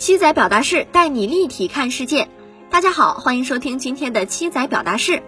[0.00, 2.26] 七仔表达式带你立体看世界。
[2.70, 5.22] 大家好，欢迎收听今天的七仔表达式。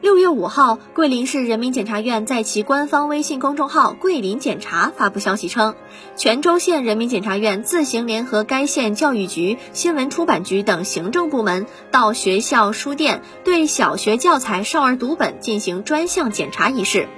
[0.00, 5.74] 六月五号，桂林市人民检察院在其官方微信公众号“桂林检察”发布消息称，
[6.14, 17.08] 泉州县人民检察院自行联合该县教育局、新闻出版局等行政部门，到学校、书店对小学教材、少儿读本进行专项检查一事。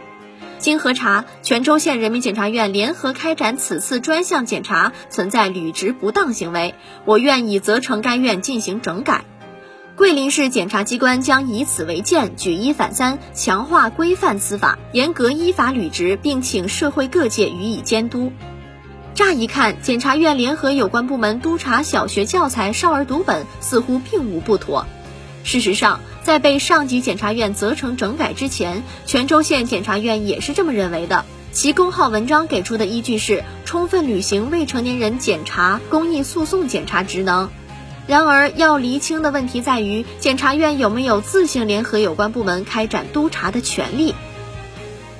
[0.61, 6.75] 经核查，泉州县人民检察院联合开展此次专项检查存在履职不当行为，
[7.07, 9.25] 我院已责成该院进行整改。
[9.97, 18.31] 桂林市检察机关将以此为鉴，举一反三，强化规范司法，严格依法履职，并请社会各界予以监督。
[19.15, 24.87] 乍一看，检察院联合有关部门督查小学教材、少儿读本，似乎并无不妥。
[25.43, 31.25] 事实上，在被上级检察院责成整改之前，泉州县检察院也是这么认为的。
[31.53, 37.51] 其公号文章给出的依据是充分履行未成年人检察、公益诉讼检察职能。
[38.07, 44.15] 然而，要厘清的问题在于，检察院有没有自行联合有关部门开展督查的权利？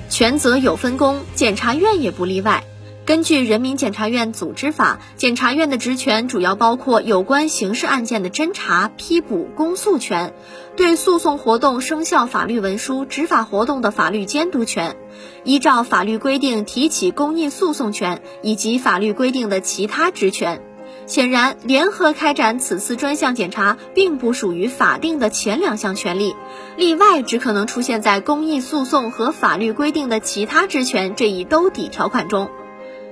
[0.09, 2.63] 权责有分工，检察院也不例外。
[3.03, 10.35] 根据《人民检察院组织法》，检察院的职权主要包括有关刑事案件的侦查、批捕、公诉权，
[10.77, 14.95] 对诉讼活动生效法律文书、执法活动的法律监督权，
[15.43, 20.61] 依照法律规定提起公益诉讼权，以及法律规定的其他职权。
[21.07, 26.35] 显然，联合开展此次专项检查并不属于法定的前两项权利，
[26.77, 32.51] 例外只可能出现在公益诉讼和法律规定的其他职权这一兜底条款中。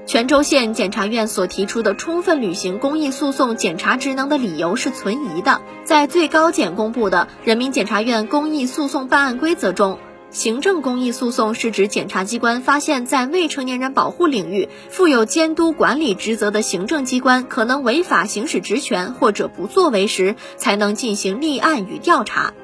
[0.09, 5.61] 泉州县检察院所提出的充分履行公益诉讼检察职能的理由是存疑的。
[5.83, 9.99] 在最高检公布的《人民检察院公益诉讼办案规则》中。
[10.31, 22.55] 行政公益诉讼是指检察机关发现，在未成年人保护领域负有监督管理职责的行政机关可能违法行使职权或者不作为时，才能进行立案与调查。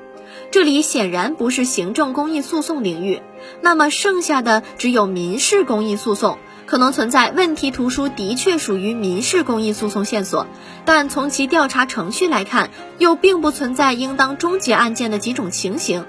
[0.49, 3.21] 这里显然不是行政公益诉讼领域，
[3.61, 10.47] 那么剩下的只有民事公益诉讼，可能存在问题图书的确属于民事公益诉讼线索，
[10.83, 16.05] 但从其调查程序来看，又并不存在应当终结案件的几种情形。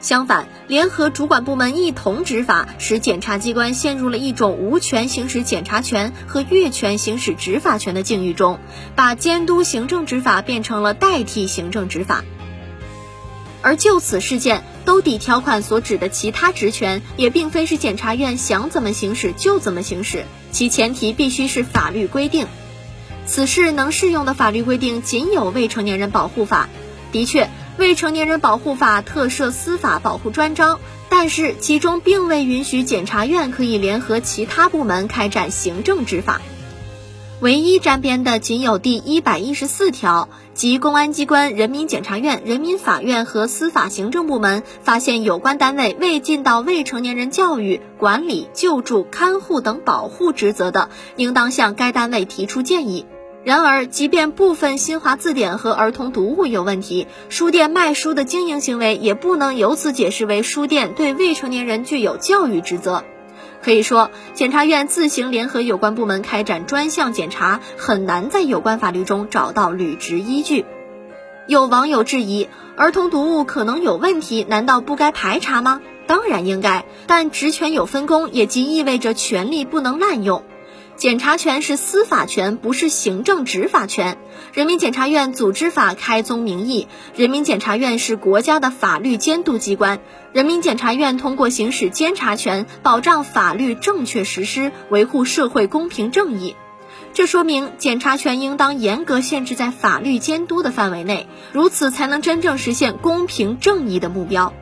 [0.00, 8.60] 相反，联合主管部门一同执法，使检察机关陷入了一种无权行使检察权和越权行使执法权的境遇中，
[8.94, 12.22] 把监督行政执法变成了代替行政执法。
[13.60, 22.46] 而就此事件，兜底条款所指的其他职权，也并非是检察院想怎么行使就怎么行使，其前提必须是法律规定。
[23.26, 26.70] 此事能适用的法律规定仅有《未成年人保护法》。
[27.12, 27.50] 的确。
[27.76, 36.40] 未成年人保护法特设司法保护专章，但是其中并未允许检察院可以联合其他部门开展行政执法，
[37.40, 53.06] 唯一沾边的仅有第一百一十四条，即公安机关、人民检察院、人民法院和司法行政部门发现有关单位未尽到未成年人教育、管理、救助、看护等保护职责的，应当向该单位提出建议。
[53.44, 63.04] 然而，即便部分新华字典和儿童读物有问题，书店卖书的经营行为也不能由此解释为书店对未成年人具有教育职责。
[63.62, 70.64] 可以说，检察院自行联合有关部门开展专项检查，很难在有关法律中找到履职依据。
[71.46, 75.80] 有网友质疑，儿童读物可能有问题，难道不该排查吗？
[76.06, 80.42] 当然应该，但职权有分工，也即意味着权力不能滥用。
[80.98, 84.18] 检察权是司法权，不是行政执法权。
[84.52, 90.00] 人民检察院组织法开宗明义，人民检察院是国家的法律监督机关。
[90.32, 96.56] 人民检察院通过行使监察权，保障法律正确实施，维护社会公平正义。
[97.14, 104.52] 这说明检察权应当严格限制在法律监督的范围内，如此才能真正实现公平正义的目标。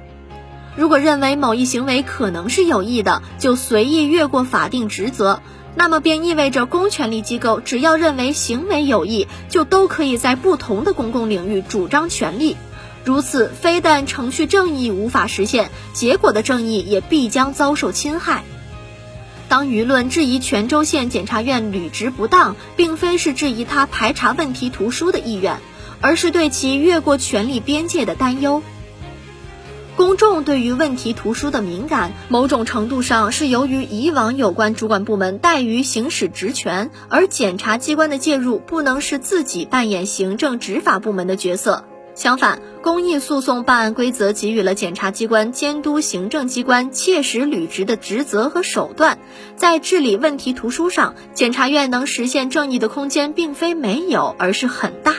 [0.76, 5.40] 如果认为某一行为可能是有益的，就随意越过法定职责。
[5.78, 12.56] 那么便意味着公权力机构只要认为行为有益，就都可以在不同的公共领域主张权利。
[13.04, 18.42] 如此，非但程序正义无法实现，结果的正义也必将遭受侵害。
[19.48, 25.58] 当舆论质疑泉州县检察院履职不当，并非是质疑他排查问题图书的意愿，
[26.00, 28.62] 而是对其越过权力边界的担忧。
[30.16, 41.84] 众对于问题图书的敏感，某种程度上是由于以往有关主管部门怠于行使职权，而检察机关的介入不能是自己扮演行政执法部门的角色。
[42.14, 49.18] 相反，公益诉讼办案规则给予了检察机关监督行政机关切实履职的职责和手段，
[49.56, 55.16] 在治理问题图书上，检察院能实现正义的空间并非没有，而是很大。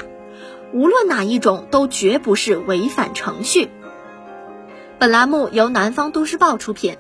[0.74, 3.70] 无论哪一种，都绝不是违反程序。
[5.00, 6.98] 本栏目由南方都市报出品。